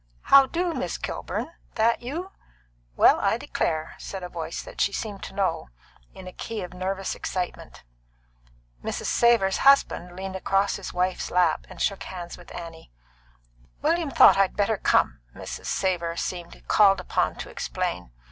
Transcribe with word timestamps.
"How 0.33 0.47
do, 0.47 0.73
Miss 0.73 0.97
Kilburn? 0.97 1.51
That 1.75 2.01
you? 2.01 2.31
Well, 2.95 3.19
I 3.19 3.37
declare!" 3.37 3.93
said 3.99 4.23
a 4.23 4.29
voice 4.29 4.63
that 4.63 4.81
she 4.81 4.91
seemed 4.91 5.21
to 5.25 5.35
know, 5.35 5.69
in 6.15 6.25
a 6.25 6.33
key 6.33 6.63
of 6.63 6.73
nervous 6.73 7.13
excitement. 7.13 7.83
Mrs. 8.83 9.05
Savor's 9.05 9.57
husband 9.57 10.15
leaned 10.15 10.35
across 10.35 10.75
his 10.77 10.91
wife's 10.91 11.29
lap 11.29 11.67
and 11.69 11.79
shook 11.79 12.01
hands 12.01 12.35
with 12.35 12.51
Annie. 12.55 12.91
"William 13.83 14.09
thought 14.09 14.37
I 14.37 14.47
better 14.47 14.77
come," 14.77 15.19
Mrs. 15.35 15.67
Savor 15.67 16.17
seemed 16.17 16.67
called 16.67 16.99
upon 16.99 17.35
to 17.35 17.49
explain. 17.51 18.09